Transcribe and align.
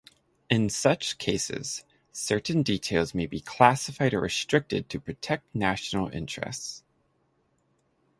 In 0.49 0.69
such 0.71 1.19
cases, 1.19 1.83
certain 2.11 2.63
details 2.63 3.13
may 3.13 3.27
be 3.27 3.39
classified 3.39 4.15
or 4.15 4.21
restricted 4.21 4.89
to 4.89 4.99
protect 4.99 5.53
national 5.53 6.07
interests. 6.09 6.81